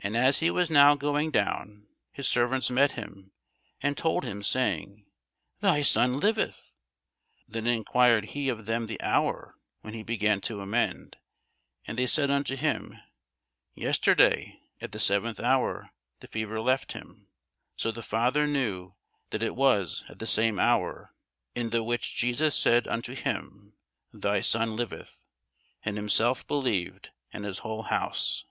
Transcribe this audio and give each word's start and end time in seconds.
And 0.00 0.14
as 0.14 0.40
he 0.40 0.50
was 0.50 0.68
now 0.68 0.94
going 0.94 1.30
down, 1.30 1.88
his 2.12 2.28
servants 2.28 2.68
met 2.68 2.90
him, 2.92 3.32
and 3.80 3.96
told 3.96 4.22
him, 4.22 4.42
saying, 4.42 5.06
Thy 5.60 5.80
son 5.80 6.20
liveth. 6.20 6.74
Then 7.48 7.66
enquired 7.66 8.26
he 8.26 8.50
of 8.50 8.66
them 8.66 8.86
the 8.88 9.00
hour 9.00 9.54
when 9.80 9.94
he 9.94 10.02
began 10.02 10.42
to 10.42 10.60
amend. 10.60 11.16
And 11.86 11.98
they 11.98 12.06
said 12.06 12.30
unto 12.30 12.56
him, 12.56 12.98
Yesterday 13.72 14.60
at 14.82 14.92
the 14.92 14.98
seventh 14.98 15.40
hour 15.40 15.92
the 16.20 16.28
fever 16.28 16.60
left 16.60 16.92
him. 16.92 17.28
So 17.74 17.90
the 17.90 18.02
father 18.02 18.46
knew 18.46 18.96
that 19.30 19.42
it 19.42 19.56
was 19.56 20.04
at 20.10 20.18
the 20.18 20.26
same 20.26 20.60
hour, 20.60 21.14
in 21.54 21.70
the 21.70 21.82
which 21.82 22.14
Jesus 22.14 22.54
said 22.54 22.86
unto 22.86 23.14
him, 23.14 23.78
Thy 24.12 24.42
son 24.42 24.76
liveth: 24.76 25.24
and 25.82 25.96
himself 25.96 26.46
believed, 26.46 27.08
and 27.32 27.46
his 27.46 27.60
whole 27.60 27.84
house. 27.84 28.44